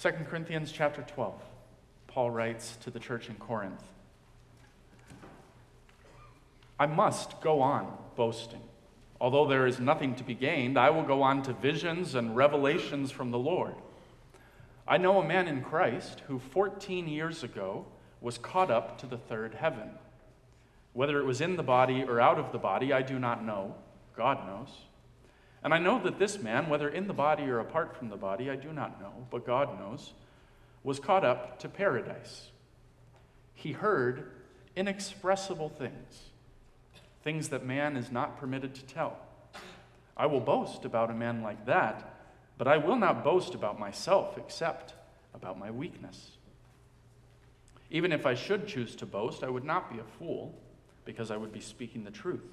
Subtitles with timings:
[0.00, 1.34] 2 Corinthians chapter 12,
[2.06, 3.82] Paul writes to the church in Corinth
[6.78, 8.60] I must go on boasting.
[9.20, 13.10] Although there is nothing to be gained, I will go on to visions and revelations
[13.10, 13.74] from the Lord.
[14.86, 17.84] I know a man in Christ who 14 years ago
[18.20, 19.90] was caught up to the third heaven.
[20.92, 23.74] Whether it was in the body or out of the body, I do not know.
[24.16, 24.68] God knows.
[25.62, 28.50] And I know that this man, whether in the body or apart from the body,
[28.50, 30.12] I do not know, but God knows,
[30.84, 32.50] was caught up to paradise.
[33.54, 34.30] He heard
[34.76, 36.30] inexpressible things,
[37.24, 39.18] things that man is not permitted to tell.
[40.16, 42.14] I will boast about a man like that,
[42.56, 44.94] but I will not boast about myself except
[45.34, 46.32] about my weakness.
[47.90, 50.54] Even if I should choose to boast, I would not be a fool,
[51.04, 52.44] because I would be speaking the truth.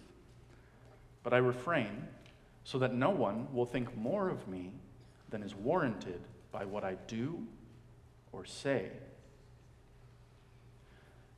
[1.24, 2.08] But I refrain
[2.66, 4.74] so that no one will think more of me
[5.30, 6.20] than is warranted
[6.52, 7.44] by what I do
[8.34, 8.90] or say.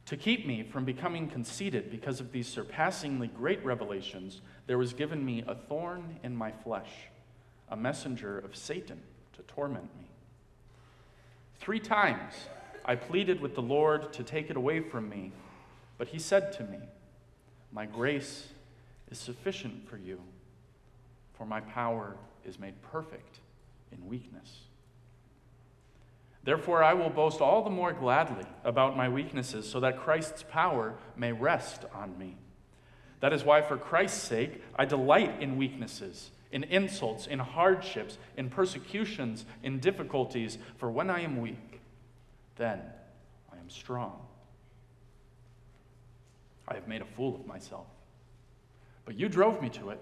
[0.05, 5.23] To keep me from becoming conceited because of these surpassingly great revelations, there was given
[5.23, 6.89] me a thorn in my flesh,
[7.69, 9.01] a messenger of Satan
[9.33, 10.05] to torment me.
[11.59, 12.33] Three times
[12.85, 15.33] I pleaded with the Lord to take it away from me,
[15.97, 16.79] but he said to me,
[17.73, 18.47] My grace
[19.11, 20.21] is sufficient for you
[21.37, 23.39] for my power is made perfect
[23.91, 24.61] in weakness.
[26.43, 30.95] Therefore, I will boast all the more gladly about my weaknesses, so that Christ's power
[31.17, 32.37] may rest on me.
[33.19, 38.49] That is why, for Christ's sake, I delight in weaknesses, in insults, in hardships, in
[38.49, 41.81] persecutions, in difficulties, for when I am weak,
[42.55, 42.79] then
[43.51, 44.21] I am strong.
[46.67, 47.87] I have made a fool of myself,
[49.05, 49.99] but you drove me to it.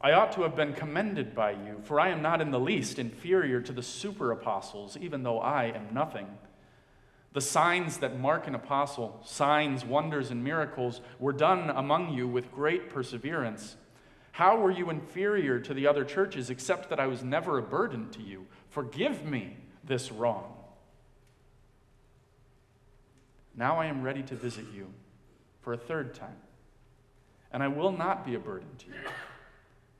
[0.00, 2.98] I ought to have been commended by you, for I am not in the least
[2.98, 6.26] inferior to the super apostles, even though I am nothing.
[7.32, 12.52] The signs that mark an apostle, signs, wonders, and miracles, were done among you with
[12.52, 13.76] great perseverance.
[14.32, 18.10] How were you inferior to the other churches, except that I was never a burden
[18.10, 18.46] to you?
[18.68, 20.52] Forgive me this wrong.
[23.54, 24.92] Now I am ready to visit you
[25.62, 26.36] for a third time,
[27.50, 29.08] and I will not be a burden to you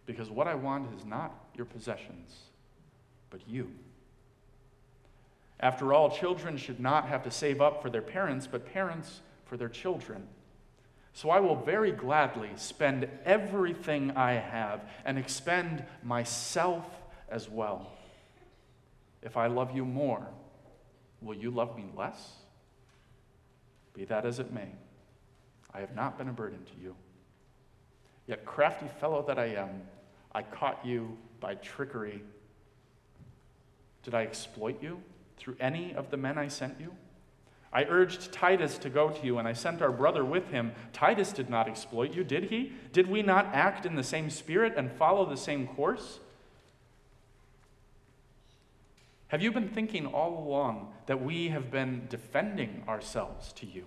[0.06, 2.44] because what I want is not your possessions,
[3.28, 3.70] but you.
[5.60, 9.56] After all, children should not have to save up for their parents, but parents for
[9.56, 10.26] their children.
[11.12, 16.84] So I will very gladly spend everything I have and expend myself
[17.30, 17.90] as well.
[19.22, 20.26] If I love you more,
[21.22, 22.32] will you love me less?
[23.94, 24.68] Be that as it may,
[25.72, 26.94] I have not been a burden to you.
[28.26, 29.82] Yet, crafty fellow that I am,
[30.32, 32.22] I caught you by trickery.
[34.02, 35.00] Did I exploit you
[35.36, 36.92] through any of the men I sent you?
[37.72, 40.72] I urged Titus to go to you, and I sent our brother with him.
[40.92, 42.72] Titus did not exploit you, did he?
[42.92, 46.20] Did we not act in the same spirit and follow the same course?
[49.28, 53.84] Have you been thinking all along that we have been defending ourselves to you?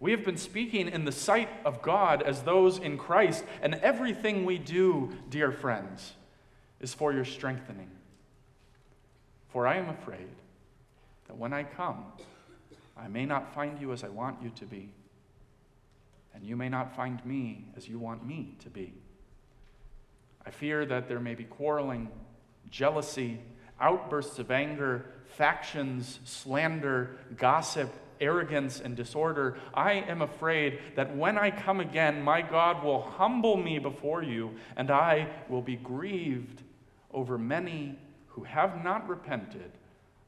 [0.00, 4.46] We have been speaking in the sight of God as those in Christ, and everything
[4.46, 6.14] we do, dear friends,
[6.80, 7.90] is for your strengthening.
[9.50, 10.28] For I am afraid
[11.26, 12.04] that when I come,
[12.96, 14.90] I may not find you as I want you to be,
[16.34, 18.94] and you may not find me as you want me to be.
[20.46, 22.08] I fear that there may be quarreling,
[22.70, 23.38] jealousy,
[23.78, 31.50] outbursts of anger, factions, slander, gossip arrogance and disorder, I am afraid that when I
[31.50, 36.62] come again, my God will humble me before you, and I will be grieved
[37.12, 37.98] over many
[38.28, 39.72] who have not repented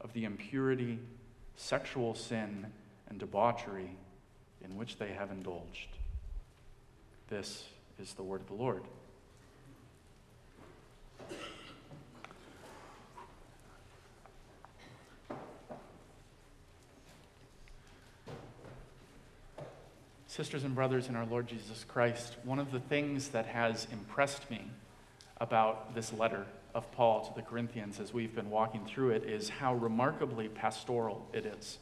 [0.01, 0.99] of the impurity,
[1.57, 2.67] sexual sin,
[3.09, 3.97] and debauchery
[4.65, 5.89] in which they have indulged.
[7.29, 7.65] This
[8.01, 8.83] is the word of the Lord.
[20.33, 24.51] Sisters and brothers in our Lord Jesus Christ, one of the things that has impressed
[24.51, 24.65] me
[25.39, 29.51] about this letter of Paul to the Corinthians as we've been walking through it is
[29.51, 31.77] how remarkably pastoral it is.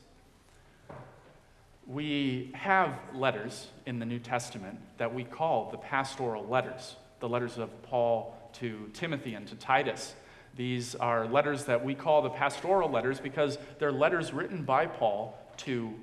[1.87, 7.56] We have letters in the New Testament that we call the pastoral letters, the letters
[7.56, 10.12] of Paul to Timothy and to Titus.
[10.56, 15.38] These are letters that we call the pastoral letters because they're letters written by Paul
[15.58, 15.94] to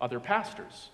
[0.00, 0.88] other pastors.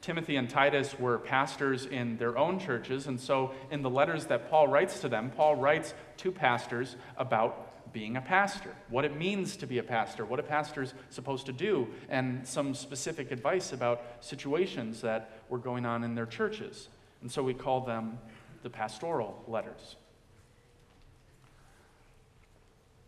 [0.00, 4.48] Timothy and Titus were pastors in their own churches, and so in the letters that
[4.48, 9.56] Paul writes to them, Paul writes to pastors about being a pastor, what it means
[9.56, 14.02] to be a pastor, what a pastor's supposed to do, and some specific advice about
[14.20, 16.88] situations that were going on in their churches.
[17.20, 18.18] And so we call them
[18.62, 19.96] the pastoral letters.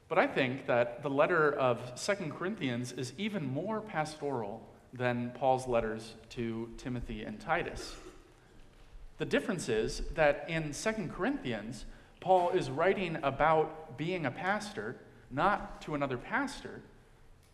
[0.08, 4.62] But I think that the letter of Second Corinthians is even more pastoral
[4.92, 7.94] than Paul's letters to Timothy and Titus.
[9.18, 11.84] The difference is that in Second Corinthians,
[12.20, 14.96] Paul is writing about being a pastor,
[15.30, 16.80] not to another pastor,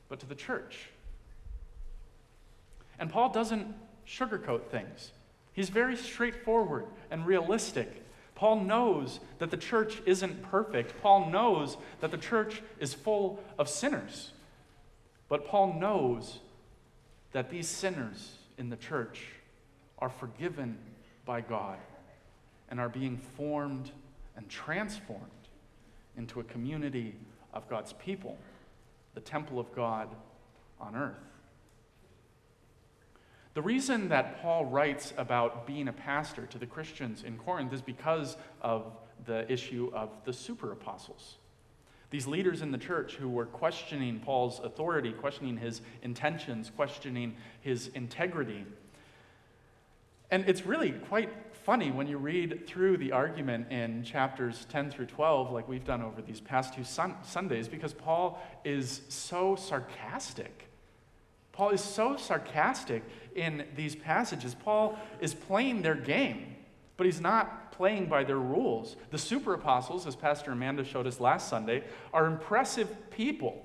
[0.08, 0.90] but to the church.
[2.98, 3.74] And Paul doesn't
[4.06, 5.12] sugarcoat things,
[5.52, 8.04] he's very straightforward and realistic.
[8.34, 11.02] Paul knows that the church isn't perfect.
[11.02, 14.30] Paul knows that the church is full of sinners.
[15.28, 16.38] But Paul knows
[17.32, 19.26] that these sinners in the church
[19.98, 20.78] are forgiven
[21.24, 21.78] by God
[22.70, 23.90] and are being formed
[24.36, 25.22] and transformed
[26.16, 27.14] into a community
[27.52, 28.36] of God's people,
[29.14, 30.08] the temple of God
[30.80, 31.14] on earth.
[33.54, 37.82] The reason that Paul writes about being a pastor to the Christians in Corinth is
[37.82, 38.92] because of
[39.26, 41.38] the issue of the super apostles.
[42.10, 47.88] These leaders in the church who were questioning Paul's authority, questioning his intentions, questioning his
[47.88, 48.64] integrity.
[50.30, 51.30] And it's really quite
[51.64, 56.02] funny when you read through the argument in chapters 10 through 12, like we've done
[56.02, 60.70] over these past two sun- Sundays, because Paul is so sarcastic.
[61.52, 63.02] Paul is so sarcastic
[63.34, 64.54] in these passages.
[64.54, 66.56] Paul is playing their game,
[66.96, 68.96] but he's not playing by their rules.
[69.10, 73.64] The super apostles, as Pastor Amanda showed us last Sunday, are impressive people.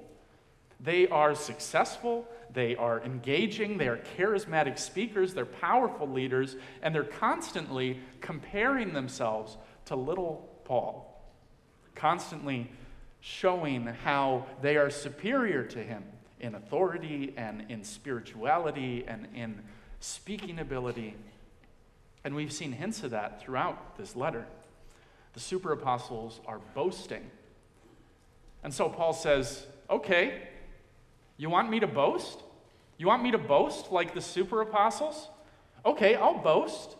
[0.79, 7.03] They are successful, they are engaging, they are charismatic speakers, they're powerful leaders, and they're
[7.03, 11.21] constantly comparing themselves to little Paul,
[11.95, 12.69] constantly
[13.19, 16.03] showing how they are superior to him
[16.39, 19.59] in authority and in spirituality and in
[20.01, 21.15] speaking ability.
[22.23, 24.45] And we've seen hints of that throughout this letter.
[25.33, 27.29] The super apostles are boasting.
[28.63, 30.47] And so Paul says, okay,
[31.37, 32.41] you want me to boast?
[32.97, 35.27] You want me to boast like the super apostles?
[35.85, 36.95] Okay, I'll boast.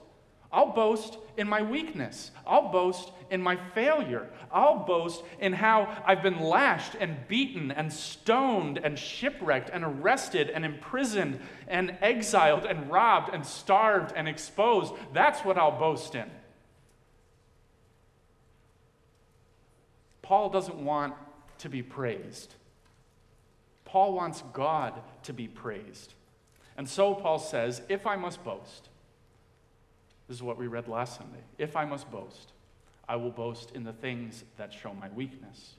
[0.53, 2.29] I'll boast in my weakness.
[2.45, 4.29] I'll boast in my failure.
[4.51, 10.51] I'll boast in how I've been lashed and beaten and stoned and shipwrecked and arrested
[10.51, 14.93] and imprisoned and exiled and robbed and starved and exposed.
[15.11, 16.29] That's what I'll boast in.
[20.21, 21.15] Paul doesn't want
[21.57, 22.53] to be praised.
[23.85, 26.13] Paul wants God to be praised.
[26.77, 28.89] And so Paul says, if I must boast,
[30.27, 31.41] this is what we read last Sunday.
[31.57, 32.51] If I must boast,
[33.07, 35.73] I will boast in the things that show my weakness.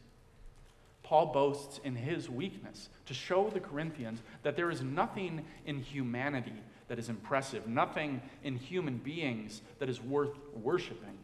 [1.02, 6.54] Paul boasts in his weakness to show the Corinthians that there is nothing in humanity
[6.88, 11.18] that is impressive, nothing in human beings that is worth worshiping.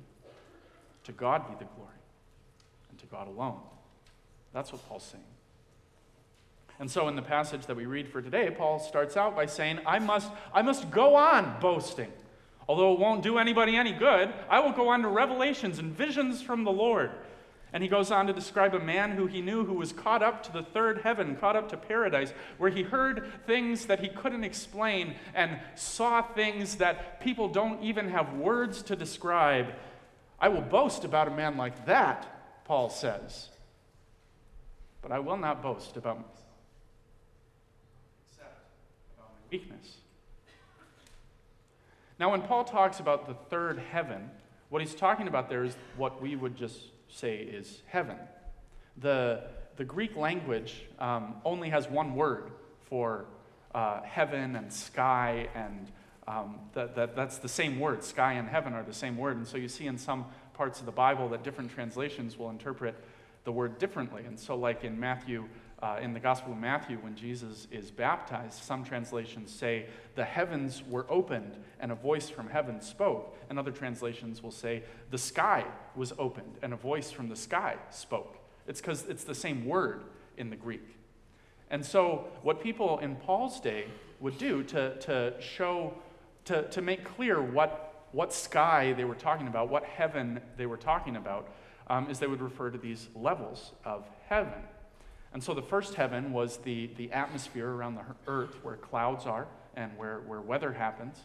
[1.05, 1.91] To God be the glory,
[2.91, 3.61] and to God alone.
[4.53, 5.25] That's what Paul's saying.
[6.79, 9.81] And so in the passage that we read for today, Paul starts out by saying,
[9.87, 12.13] I must, I must go on boasting.
[12.71, 16.41] Although it won't do anybody any good, I will go on to revelations and visions
[16.41, 17.11] from the Lord.
[17.73, 20.45] And he goes on to describe a man who he knew who was caught up
[20.45, 24.45] to the third heaven, caught up to paradise, where he heard things that he couldn't
[24.45, 29.75] explain and saw things that people don't even have words to describe.
[30.39, 33.49] I will boast about a man like that, Paul says.
[35.03, 36.37] But I will not boast about myself
[39.51, 40.00] weakness.
[42.21, 44.31] Now, when Paul talks about the third heaven,
[44.69, 48.19] what he's talking about there is what we would just say is heaven.
[48.99, 49.45] The,
[49.77, 52.51] the Greek language um, only has one word
[52.91, 53.25] for
[53.75, 55.91] uh, heaven and sky, and
[56.29, 58.05] um, that, that, that's the same word.
[58.05, 59.39] Sky and heaven are the same word.
[59.39, 62.97] And so you see in some parts of the Bible that different translations will interpret
[63.45, 64.25] the word differently.
[64.27, 65.49] And so, like in Matthew
[65.83, 70.83] uh, in the Gospel of Matthew, when Jesus is baptized, some translations say the heavens
[70.89, 73.39] were opened and a voice from heaven spoke.
[73.49, 75.65] And other translations will say the sky
[75.97, 78.37] was opened and a voice from the sky spoke.
[78.67, 80.05] It's because it's the same word
[80.37, 80.97] in the Greek.
[81.71, 83.87] And so, what people in Paul's day
[84.19, 85.95] would do to, to show,
[86.45, 90.77] to, to make clear what, what sky they were talking about, what heaven they were
[90.77, 91.49] talking about,
[91.87, 94.61] um, is they would refer to these levels of heaven.
[95.33, 99.47] And so the first heaven was the, the atmosphere around the earth where clouds are
[99.77, 101.17] and where, where weather happens.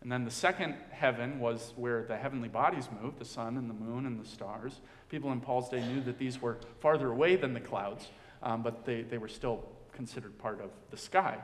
[0.00, 3.74] And then the second heaven was where the heavenly bodies moved the sun and the
[3.74, 4.80] moon and the stars.
[5.10, 8.08] People in Paul's day knew that these were farther away than the clouds,
[8.42, 11.38] um, but they, they were still considered part of the sky.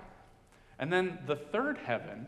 [0.79, 2.27] And then the third heaven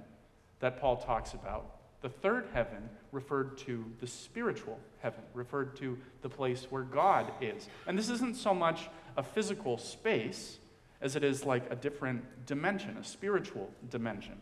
[0.60, 6.28] that Paul talks about, the third heaven referred to the spiritual heaven, referred to the
[6.28, 7.68] place where God is.
[7.86, 10.58] And this isn't so much a physical space
[11.00, 14.36] as it is like a different dimension, a spiritual dimension.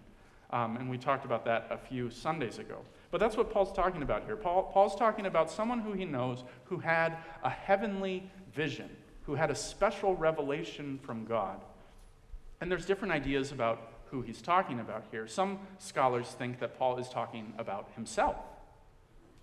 [0.50, 2.78] Um, and we talked about that a few Sundays ago.
[3.10, 4.36] But that's what Paul's talking about here.
[4.36, 8.88] Paul, Paul's talking about someone who he knows who had a heavenly vision,
[9.22, 11.60] who had a special revelation from God.
[12.60, 15.26] And there's different ideas about who he's talking about here.
[15.26, 18.36] Some scholars think that Paul is talking about himself.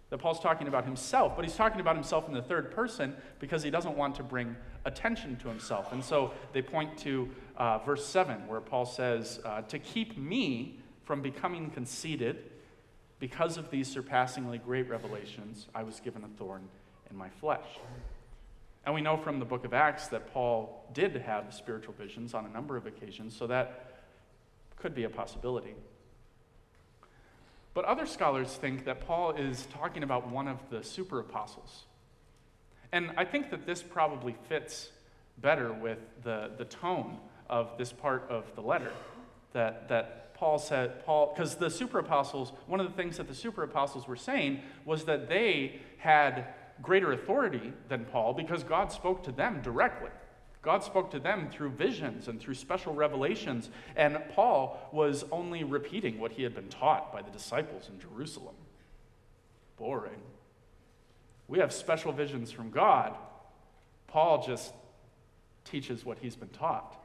[0.09, 3.63] That Paul's talking about himself, but he's talking about himself in the third person because
[3.63, 4.55] he doesn't want to bring
[4.85, 5.91] attention to himself.
[5.91, 10.79] And so they point to uh, verse 7, where Paul says, uh, To keep me
[11.03, 12.51] from becoming conceited,
[13.19, 16.67] because of these surpassingly great revelations, I was given a thorn
[17.09, 17.65] in my flesh.
[18.85, 22.45] And we know from the book of Acts that Paul did have spiritual visions on
[22.45, 24.03] a number of occasions, so that
[24.75, 25.73] could be a possibility.
[27.73, 31.85] But other scholars think that Paul is talking about one of the super apostles.
[32.95, 34.91] And I think that this probably fits
[35.39, 37.17] better with the, the tone
[37.49, 38.93] of this part of the letter.
[39.51, 43.35] That, that Paul said, Paul, because the super apostles, one of the things that the
[43.35, 49.23] super apostles were saying was that they had greater authority than Paul because God spoke
[49.23, 50.11] to them directly.
[50.61, 56.17] God spoke to them through visions and through special revelations, and Paul was only repeating
[56.17, 58.55] what he had been taught by the disciples in Jerusalem.
[59.75, 60.21] Boring.
[61.47, 63.15] We have special visions from God.
[64.07, 64.73] Paul just
[65.63, 66.95] teaches what he's been taught.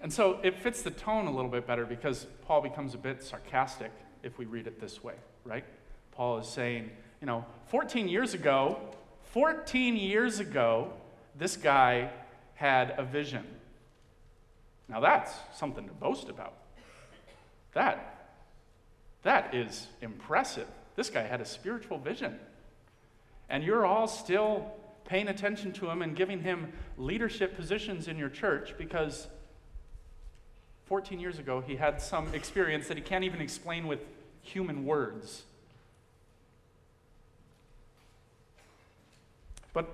[0.00, 3.22] And so it fits the tone a little bit better because Paul becomes a bit
[3.22, 3.90] sarcastic
[4.22, 5.64] if we read it this way, right?
[6.12, 6.90] Paul is saying,
[7.20, 8.78] you know, 14 years ago,
[9.32, 10.92] 14 years ago,
[11.36, 12.10] this guy
[12.54, 13.44] had a vision.
[14.88, 16.54] Now that's something to boast about.
[17.72, 18.36] That,
[19.22, 20.68] that is impressive.
[20.96, 22.38] This guy had a spiritual vision.
[23.48, 24.72] And you're all still
[25.04, 29.26] paying attention to him and giving him leadership positions in your church because
[30.86, 34.00] 14 years ago he had some experience that he can't even explain with
[34.42, 35.42] human words.
[39.72, 39.88] But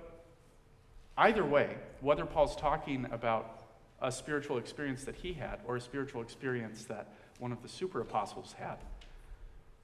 [1.17, 3.65] either way, whether Paul's talking about
[4.03, 8.01] a spiritual experience that he had or a spiritual experience that one of the super
[8.01, 8.77] apostles had,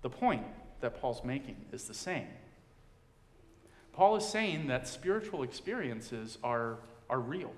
[0.03, 0.45] the point
[0.81, 2.27] that Paul's making is the same.
[3.93, 6.77] Paul is saying that spiritual experiences are,
[7.09, 7.53] are real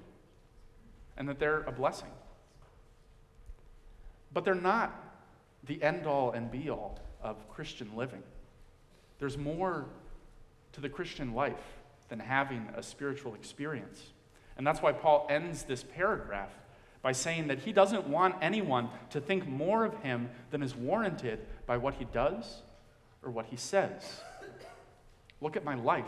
[1.16, 2.10] and that they're a blessing.
[4.32, 4.94] But they're not
[5.64, 8.22] the end all and be all of Christian living.
[9.18, 9.86] There's more
[10.72, 11.56] to the Christian life
[12.08, 14.00] than having a spiritual experience.
[14.56, 16.50] And that's why Paul ends this paragraph
[17.02, 21.40] by saying that he doesn't want anyone to think more of him than is warranted
[21.66, 22.62] by what he does
[23.22, 24.02] or what he says.
[25.40, 26.04] Look at my life,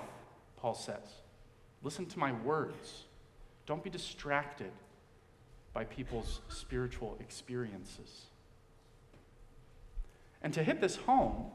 [0.56, 1.20] Paul says.
[1.82, 3.04] Listen to my words.
[3.66, 4.72] Don't be distracted
[5.72, 8.26] by people's spiritual experiences.
[10.42, 11.46] And to hit this home,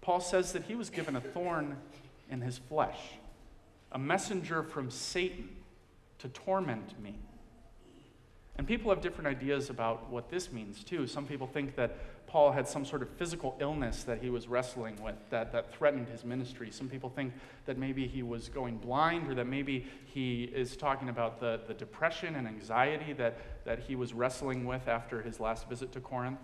[0.00, 1.76] Paul says that he was given a thorn
[2.30, 2.98] in his flesh
[3.94, 5.48] a messenger from Satan
[6.18, 7.14] to torment me.
[8.56, 11.06] And people have different ideas about what this means, too.
[11.06, 11.96] Some people think that
[12.34, 16.08] Paul had some sort of physical illness that he was wrestling with that, that threatened
[16.08, 16.68] his ministry.
[16.72, 17.32] Some people think
[17.64, 21.74] that maybe he was going blind or that maybe he is talking about the, the
[21.74, 26.40] depression and anxiety that, that he was wrestling with after his last visit to Corinth.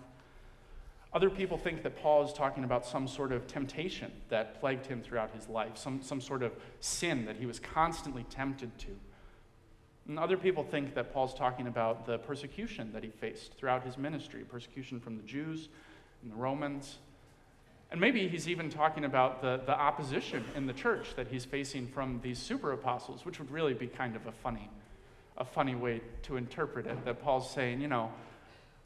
[1.11, 5.01] Other people think that Paul is talking about some sort of temptation that plagued him
[5.01, 8.91] throughout his life, some, some sort of sin that he was constantly tempted to.
[10.07, 13.97] And other people think that Paul's talking about the persecution that he faced throughout his
[13.97, 15.69] ministry persecution from the Jews
[16.23, 16.97] and the Romans.
[17.91, 21.87] And maybe he's even talking about the, the opposition in the church that he's facing
[21.87, 24.69] from these super apostles, which would really be kind of a funny,
[25.37, 27.05] a funny way to interpret it.
[27.05, 28.11] That Paul's saying, you know,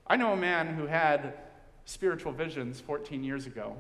[0.07, 1.34] I know a man who had
[1.86, 3.75] spiritual visions 14 years ago.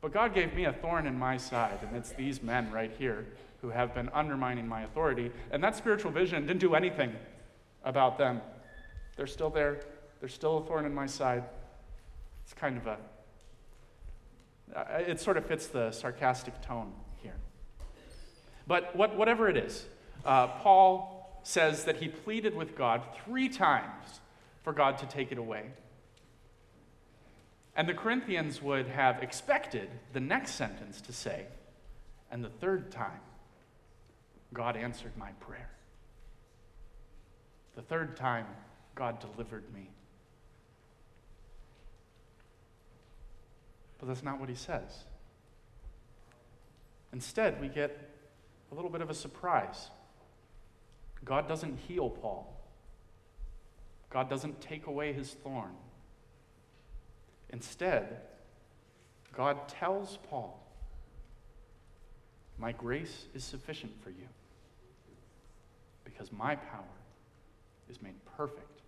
[0.00, 3.26] But God gave me a thorn in my side, and it's these men right here
[3.64, 5.32] who have been undermining my authority.
[5.50, 7.14] And that spiritual vision didn't do anything
[7.82, 8.42] about them.
[9.16, 9.80] They're still there,
[10.20, 11.44] they're still a thorn in my side.
[12.42, 12.98] It's kind of a,
[15.00, 16.92] it sort of fits the sarcastic tone
[17.22, 17.36] here.
[18.66, 19.86] But what, whatever it is,
[20.26, 24.20] uh, Paul says that he pleaded with God three times
[24.62, 25.70] for God to take it away.
[27.74, 31.46] And the Corinthians would have expected the next sentence to say,
[32.30, 33.20] and the third time,
[34.54, 35.68] God answered my prayer.
[37.74, 38.46] The third time,
[38.94, 39.90] God delivered me.
[43.98, 45.04] But that's not what he says.
[47.12, 48.10] Instead, we get
[48.70, 49.90] a little bit of a surprise.
[51.24, 52.54] God doesn't heal Paul,
[54.10, 55.72] God doesn't take away his thorn.
[57.50, 58.20] Instead,
[59.36, 60.60] God tells Paul,
[62.58, 64.28] My grace is sufficient for you
[66.14, 66.84] because my power
[67.90, 68.80] is made perfect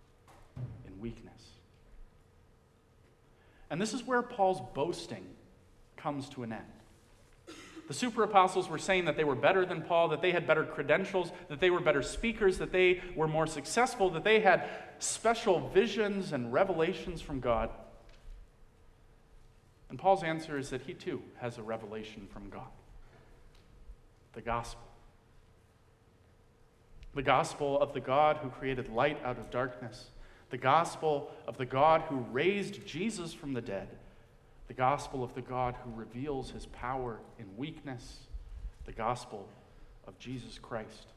[0.87, 1.33] in weakness.
[3.69, 5.25] And this is where Paul's boasting
[5.97, 6.63] comes to an end.
[7.87, 10.63] The super apostles were saying that they were better than Paul, that they had better
[10.63, 14.67] credentials, that they were better speakers, that they were more successful, that they had
[14.99, 17.69] special visions and revelations from God.
[19.89, 22.67] And Paul's answer is that he too has a revelation from God
[24.33, 24.83] the gospel.
[27.15, 30.05] The gospel of the God who created light out of darkness,
[30.49, 33.89] the gospel of the God who raised Jesus from the dead
[34.67, 38.19] the gospel of the God who reveals his power in weakness,
[38.85, 39.47] the gospel
[40.05, 41.07] of Jesus Christ.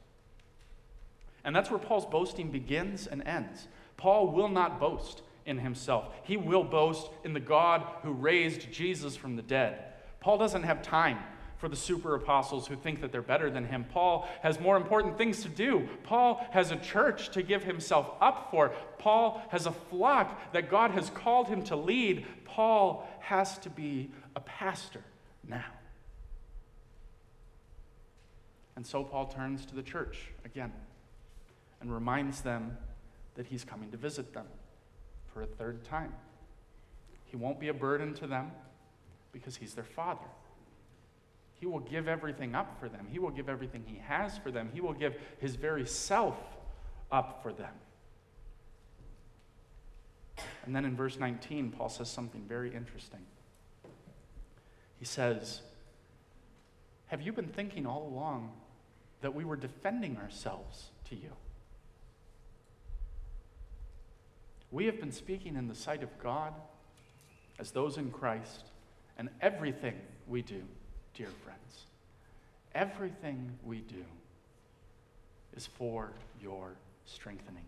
[1.45, 3.67] And that's where Paul's boasting begins and ends.
[3.97, 9.17] Paul will not boast in himself, he will boast in the God who raised Jesus
[9.17, 9.85] from the dead.
[10.21, 11.19] Paul doesn't have time
[11.61, 13.85] for the super apostles who think that they're better than him.
[13.93, 15.87] Paul has more important things to do.
[16.05, 18.73] Paul has a church to give himself up for.
[18.99, 22.27] Paul has a flock that God has called him to lead.
[22.47, 25.03] Paul has to be a pastor
[25.47, 25.67] now.
[28.75, 30.73] And so Paul turns to the church again
[31.83, 32.79] and reminds them
[33.35, 34.47] that he's coming to visit them
[35.35, 36.15] for a third time.
[37.27, 38.51] He won't be a burden to them
[39.33, 40.27] because he's their father.
[41.61, 43.07] He will give everything up for them.
[43.11, 44.71] He will give everything he has for them.
[44.73, 46.39] He will give his very self
[47.13, 47.75] up for them.
[50.65, 53.21] And then in verse 19, Paul says something very interesting.
[54.99, 55.61] He says,
[57.09, 58.53] Have you been thinking all along
[59.21, 61.33] that we were defending ourselves to you?
[64.71, 66.55] We have been speaking in the sight of God
[67.59, 68.71] as those in Christ,
[69.19, 69.97] and everything
[70.27, 70.63] we do
[71.15, 71.85] dear friends.
[72.75, 74.05] Everything we do
[75.57, 76.73] is for your
[77.07, 77.65] strengthening.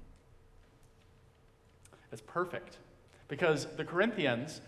[2.12, 2.78] It's perfect
[3.28, 4.60] because the Corinthians,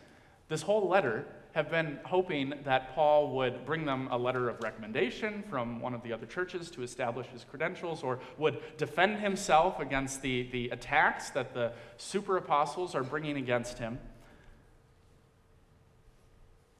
[0.49, 5.45] this whole letter, have been hoping that Paul would bring them a letter of recommendation
[5.49, 10.21] from one of the other churches to establish his credentials or would defend himself against
[10.21, 14.01] the, the attacks that the super apostles are bringing against him.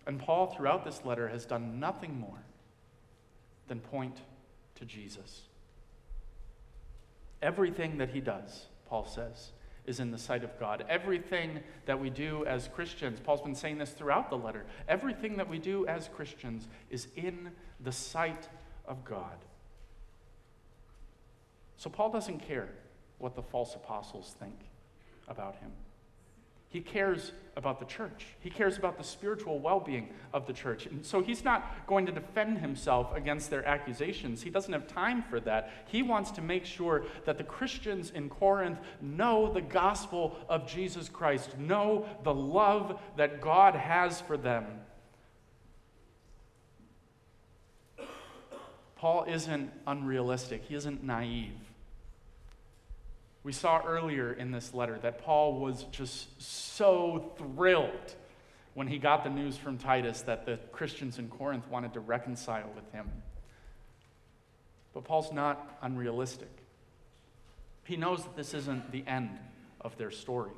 [0.07, 2.43] And Paul, throughout this letter, has done nothing more
[3.69, 4.19] than point
[4.77, 5.43] to Jesus.
[7.43, 9.53] Everything that he does, Paul says,
[9.87, 10.85] is in the sight of God.
[10.89, 15.49] Everything that we do as Christians, Paul's been saying this throughout the letter, everything that
[15.49, 18.49] we do as Christians is in the sight
[18.87, 19.45] of God.
[21.77, 22.69] So Paul doesn't care
[23.19, 24.59] what the false apostles think
[25.29, 25.71] about him.
[26.75, 28.27] He cares about the church.
[28.41, 30.87] He cares about the spiritual well being of the church.
[30.87, 34.43] And so he's not going to defend himself against their accusations.
[34.43, 35.71] He doesn't have time for that.
[35.87, 41.09] He wants to make sure that the Christians in Corinth know the gospel of Jesus
[41.09, 44.67] Christ, know the love that God has for them.
[48.97, 51.53] Paul isn't unrealistic, he isn't naive.
[53.45, 58.15] We saw earlier in this letter that Paul was just so thrilled
[58.73, 62.71] when he got the news from Titus that the Christians in Corinth wanted to reconcile
[62.75, 63.07] with him.
[64.95, 66.49] But Paul's not unrealistic.
[67.85, 69.39] He knows that this isn't the end
[69.81, 70.53] of their story.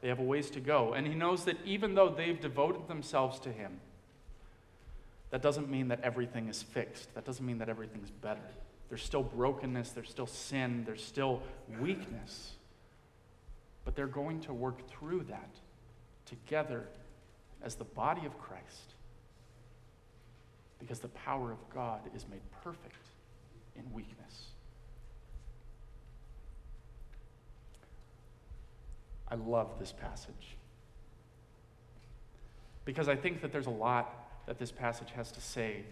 [0.00, 0.94] They have a ways to go.
[0.94, 3.78] And he knows that even though they've devoted themselves to him,
[5.28, 7.14] that doesn't mean that everything is fixed.
[7.14, 8.40] That doesn't mean that everything's better.
[8.90, 11.42] There's still brokenness, there's still sin, there's still
[11.80, 12.56] weakness.
[13.84, 15.50] But they're going to work through that
[16.26, 16.84] together
[17.62, 18.94] as the body of Christ.
[20.80, 23.06] Because the power of God is made perfect
[23.76, 24.46] in weakness.
[29.28, 30.56] I love this passage.
[32.84, 35.84] Because I think that there's a lot that this passage has to say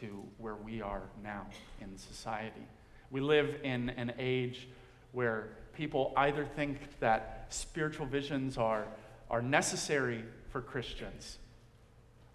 [0.00, 1.46] to where we are now
[1.80, 2.66] in society.
[3.10, 4.68] We live in an age
[5.12, 8.86] where people either think that spiritual visions are,
[9.30, 11.38] are necessary for Christians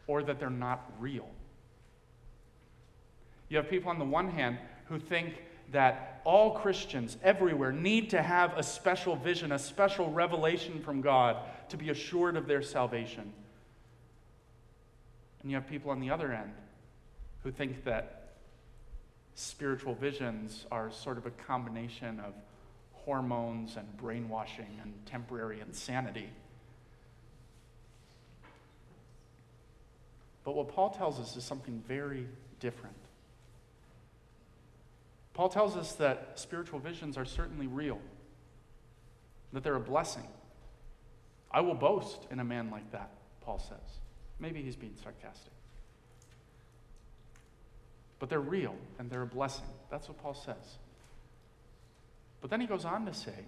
[0.08, 1.28] or that they're not real.
[3.50, 5.36] You have people on the one hand who think
[5.72, 11.38] that all Christians everywhere need to have a special vision, a special revelation from God
[11.70, 13.32] to be assured of their salvation.
[15.42, 16.52] And you have people on the other end
[17.44, 18.34] who think that
[19.36, 22.34] spiritual visions are sort of a combination of
[22.94, 26.30] hormones and brainwashing and temporary insanity.
[30.44, 32.28] But what Paul tells us is something very
[32.60, 32.96] different.
[35.34, 38.00] Paul tells us that spiritual visions are certainly real,
[39.54, 40.28] that they're a blessing.
[41.52, 44.00] I will boast in a man like that, Paul says.
[44.40, 45.52] Maybe he's being sarcastic.
[48.22, 49.66] But they're real and they're a blessing.
[49.90, 50.78] That's what Paul says.
[52.40, 53.46] But then he goes on to say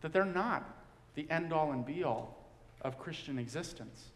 [0.00, 0.68] that they're not
[1.14, 2.44] the end all and be all
[2.80, 4.06] of Christian existence.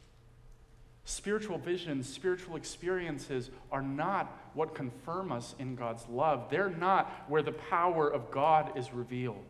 [1.05, 6.49] Spiritual visions, spiritual experiences are not what confirm us in God's love.
[6.51, 9.47] They're not where the power of God is revealed.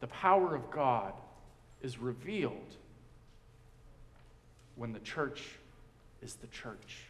[0.00, 1.12] The power of God
[1.80, 2.74] is revealed
[4.74, 5.44] when the church
[6.20, 7.05] is the church.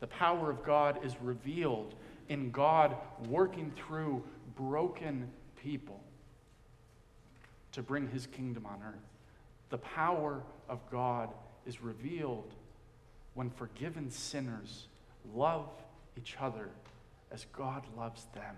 [0.00, 1.94] The power of God is revealed
[2.28, 2.96] in God
[3.28, 4.22] working through
[4.56, 5.30] broken
[5.62, 6.00] people
[7.72, 9.08] to bring his kingdom on earth.
[9.70, 11.30] The power of God
[11.66, 12.52] is revealed
[13.34, 14.86] when forgiven sinners
[15.34, 15.68] love
[16.16, 16.68] each other
[17.32, 18.54] as God loves them.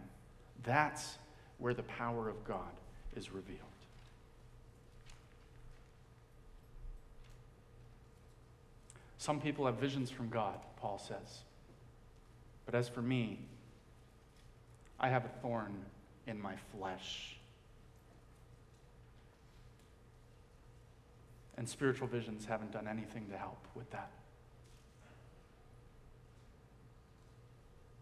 [0.64, 1.16] That's
[1.58, 2.60] where the power of God
[3.16, 3.60] is revealed.
[9.26, 11.40] Some people have visions from God, Paul says.
[12.64, 13.40] But as for me,
[15.00, 15.74] I have a thorn
[16.28, 17.36] in my flesh.
[21.56, 24.12] And spiritual visions haven't done anything to help with that.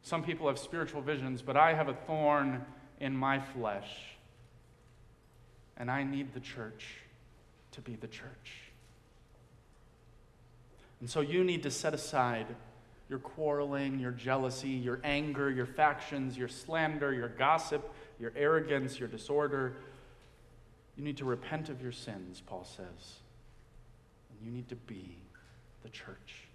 [0.02, 2.66] Some people have spiritual visions, but I have a thorn
[3.00, 3.88] in my flesh.
[5.78, 6.96] And I need the church
[7.70, 8.63] to be the church.
[11.00, 12.46] And so you need to set aside
[13.08, 19.08] your quarreling, your jealousy, your anger, your factions, your slander, your gossip, your arrogance, your
[19.08, 19.76] disorder.
[20.96, 23.18] You need to repent of your sins, Paul says.
[24.30, 25.18] And you need to be
[25.82, 26.48] the church.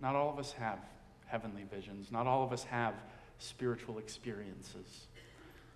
[0.00, 0.78] Not all of us have
[1.26, 2.94] heavenly visions, not all of us have
[3.38, 5.06] spiritual experiences.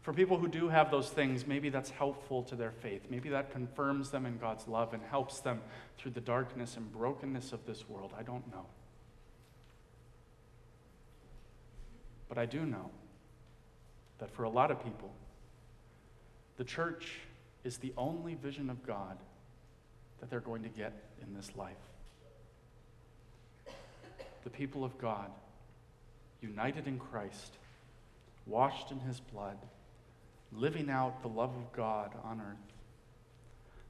[0.07, 3.03] For people who do have those things, maybe that's helpful to their faith.
[3.11, 5.61] Maybe that confirms them in God's love and helps them
[5.99, 8.13] through the darkness and brokenness of this world.
[8.17, 8.67] I don't know.
[12.29, 12.93] But I do know
[14.19, 15.11] that for a lot of people,
[16.57, 17.15] the church
[17.65, 19.19] is the only vision of God
[20.21, 21.75] that they're going to get in this life.
[24.45, 25.33] The people of God,
[26.41, 27.55] united in Christ,
[28.47, 29.57] washed in his blood
[30.57, 32.73] living out the love of God on earth.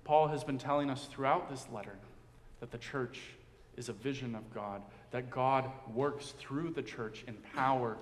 [0.05, 1.98] Paul has been telling us throughout this letter
[2.61, 3.20] that the church
[3.76, 7.96] is a vision of God, that God works through the church in power.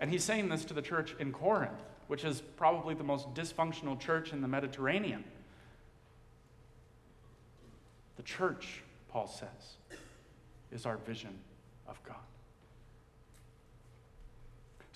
[0.00, 3.98] And he's saying this to the church in Corinth, which is probably the most dysfunctional
[3.98, 5.24] church in the Mediterranean.
[8.16, 9.98] The church, Paul says,
[10.72, 11.38] is our vision
[11.88, 12.16] of God.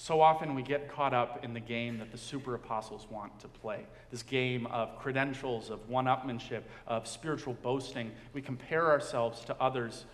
[0.02, 3.48] So often we get caught up in the game that the super apostles want to
[3.48, 8.10] play this game of credentials, of one upmanship, of spiritual boasting.
[8.32, 10.06] We compare ourselves to others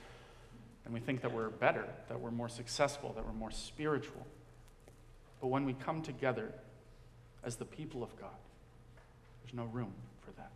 [0.84, 4.26] and we think that we're better, that we're more successful, that we're more spiritual.
[5.40, 6.52] But when we come together
[7.44, 8.30] as the people of God,
[9.44, 10.50] there's no room for that.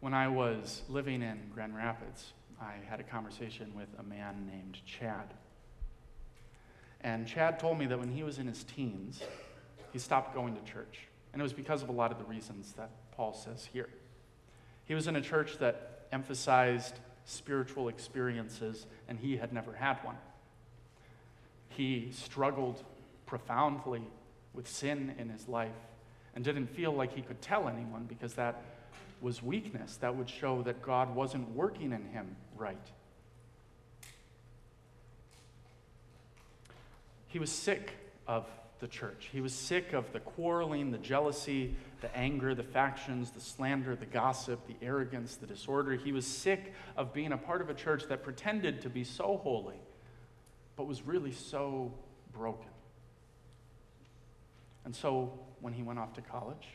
[0.00, 4.78] When I was living in Grand Rapids, I had a conversation with a man named
[4.86, 5.34] Chad.
[7.02, 9.22] And Chad told me that when he was in his teens,
[9.92, 11.00] he stopped going to church.
[11.32, 13.88] And it was because of a lot of the reasons that Paul says here.
[14.86, 20.16] He was in a church that emphasized spiritual experiences, and he had never had one.
[21.68, 22.82] He struggled
[23.26, 24.02] profoundly
[24.54, 25.74] with sin in his life
[26.34, 28.62] and didn't feel like he could tell anyone because that
[29.20, 29.96] was weakness.
[29.96, 32.76] That would show that God wasn't working in him right.
[37.28, 37.92] He was sick
[38.26, 38.46] of
[38.78, 39.28] the church.
[39.32, 44.06] He was sick of the quarreling, the jealousy, the anger, the factions, the slander, the
[44.06, 45.92] gossip, the arrogance, the disorder.
[45.94, 49.38] He was sick of being a part of a church that pretended to be so
[49.42, 49.80] holy,
[50.76, 51.92] but was really so
[52.32, 52.68] broken.
[54.84, 56.68] And so when he went off to college,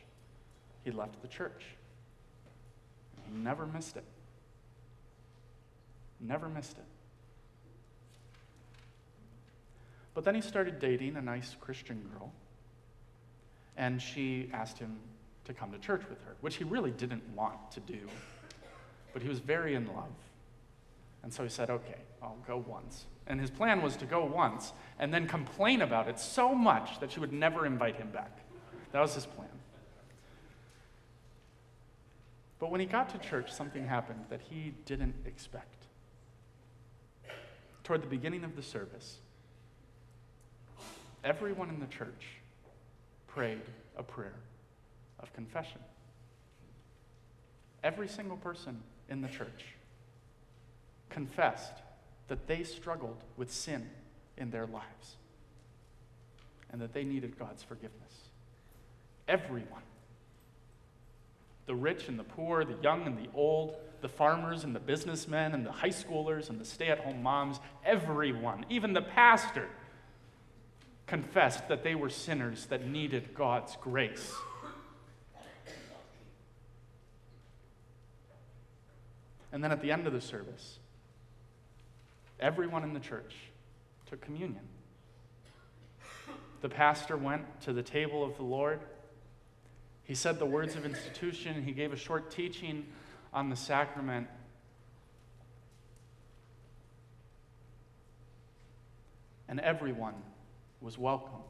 [0.83, 1.63] he left the church.
[3.25, 4.03] He never missed it.
[6.21, 6.85] Never missed it.
[10.13, 12.31] But then he started dating a nice Christian girl,
[13.77, 14.97] and she asked him
[15.45, 17.99] to come to church with her, which he really didn't want to do.
[19.13, 20.11] But he was very in love.
[21.23, 23.05] And so he said, Okay, I'll go once.
[23.27, 27.11] And his plan was to go once and then complain about it so much that
[27.11, 28.39] she would never invite him back.
[28.91, 29.47] That was his plan.
[32.59, 35.80] But when he got to church, something happened that he didn't expect.
[37.91, 39.17] Toward the beginning of the service,
[41.25, 42.37] everyone in the church
[43.27, 43.59] prayed
[43.97, 44.35] a prayer
[45.19, 45.81] of confession.
[47.83, 49.75] Every single person in the church
[51.09, 51.73] confessed
[52.29, 53.89] that they struggled with sin
[54.37, 55.17] in their lives
[56.71, 58.29] and that they needed God's forgiveness.
[59.27, 59.83] Everyone.
[61.65, 65.53] The rich and the poor, the young and the old, the farmers and the businessmen
[65.53, 69.67] and the high schoolers and the stay at home moms, everyone, even the pastor,
[71.07, 74.33] confessed that they were sinners that needed God's grace.
[79.51, 80.79] And then at the end of the service,
[82.39, 83.35] everyone in the church
[84.09, 84.61] took communion.
[86.61, 88.79] The pastor went to the table of the Lord.
[90.03, 91.63] He said the words of institution.
[91.63, 92.85] He gave a short teaching
[93.33, 94.27] on the sacrament.
[99.47, 100.15] And everyone
[100.79, 101.43] was welcomed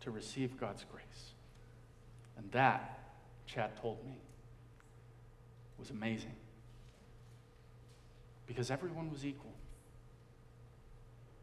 [0.00, 1.32] to receive God's grace.
[2.38, 2.98] And that,
[3.46, 4.18] Chad told me,
[5.78, 6.34] was amazing.
[8.46, 9.52] Because everyone was equal.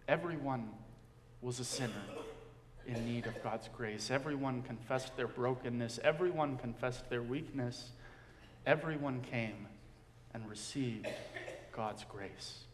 [0.08, 0.70] Everyone
[1.42, 1.94] was a sinner
[2.88, 4.10] in need of God's grace.
[4.10, 6.00] Everyone confessed their brokenness.
[6.04, 7.92] Everyone confessed their weakness.
[8.68, 9.66] Everyone came
[10.34, 11.08] and received
[11.72, 12.66] God's grace.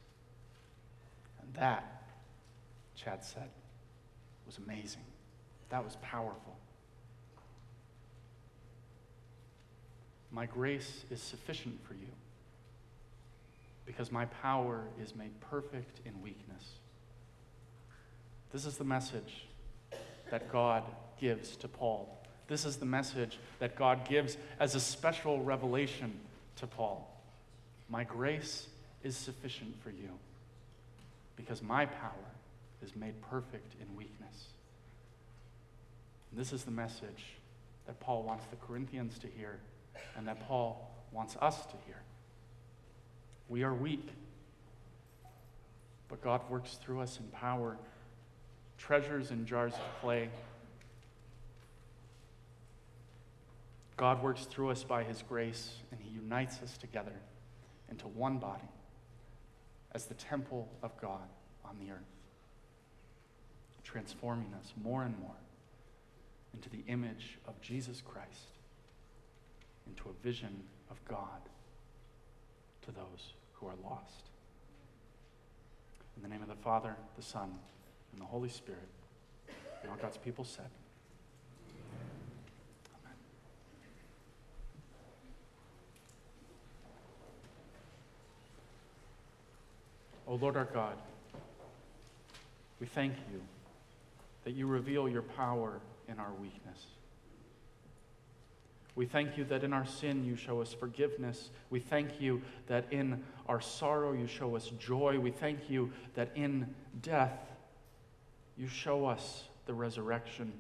[1.39, 2.03] And that,
[2.95, 3.49] Chad said,
[4.47, 5.03] was amazing.
[5.69, 6.57] That was powerful.
[10.31, 12.09] My grace is sufficient for you
[13.85, 16.79] because my power is made perfect in weakness.
[18.51, 19.45] This is the message
[20.31, 20.85] that God
[21.19, 22.22] gives to Paul.
[22.47, 26.13] This is the message that God gives as a special revelation
[26.57, 27.09] to Paul.
[27.89, 28.67] My grace
[29.03, 30.09] is sufficient for you
[31.35, 32.11] because my power
[32.83, 34.47] is made perfect in weakness.
[36.31, 37.35] And this is the message
[37.85, 39.59] that Paul wants the Corinthians to hear
[40.17, 42.01] and that Paul wants us to hear.
[43.49, 44.07] We are weak,
[46.09, 47.77] but God works through us in power,
[48.77, 50.29] treasures in jars of clay.
[53.97, 57.13] God works through us by his grace, and he unites us together
[57.89, 58.69] into one body
[59.91, 61.29] as the temple of God
[61.63, 61.99] on the earth,
[63.83, 65.35] transforming us more and more
[66.53, 68.49] into the image of Jesus Christ,
[69.87, 71.49] into a vision of God
[72.83, 74.29] to those who are lost.
[76.17, 77.53] In the name of the Father, the Son,
[78.11, 78.89] and the Holy Spirit,
[79.81, 80.69] and all God's people said,
[90.33, 90.95] O Lord our God,
[92.79, 93.39] we thank you
[94.45, 96.87] that you reveal your power in our weakness.
[98.95, 101.51] We thank you that in our sin you show us forgiveness.
[101.69, 105.19] We thank you that in our sorrow you show us joy.
[105.19, 107.37] We thank you that in death
[108.57, 110.51] you show us the resurrection.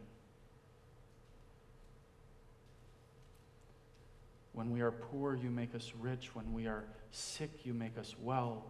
[4.51, 6.35] When we are poor, you make us rich.
[6.35, 8.65] When we are sick, you make us well.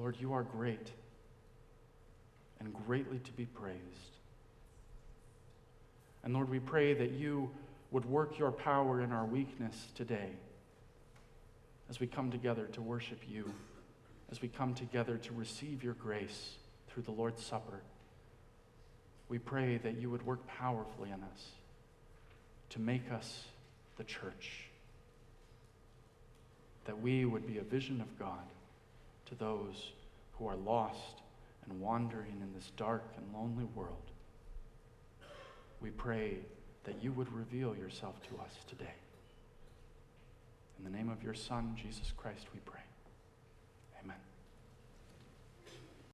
[0.00, 0.92] Lord, you are great
[2.58, 3.78] and greatly to be praised.
[6.24, 7.50] And Lord, we pray that you
[7.90, 10.30] would work your power in our weakness today
[11.90, 13.52] as we come together to worship you,
[14.30, 16.54] as we come together to receive your grace
[16.88, 17.82] through the Lord's Supper.
[19.28, 21.48] We pray that you would work powerfully in us
[22.70, 23.44] to make us
[23.98, 24.64] the church,
[26.86, 28.46] that we would be a vision of God
[29.30, 29.92] to those
[30.32, 31.22] who are lost
[31.64, 34.10] and wandering in this dark and lonely world.
[35.80, 36.38] We pray
[36.84, 38.94] that you would reveal yourself to us today.
[40.78, 42.80] In the name of your Son, Jesus Christ, we pray.